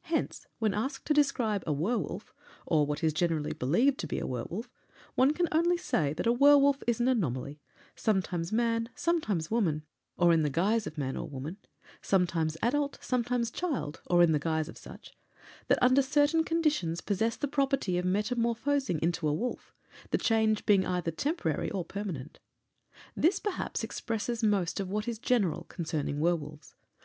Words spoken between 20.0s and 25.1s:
the change being either temporary or permanent. This, perhaps, expresses most of what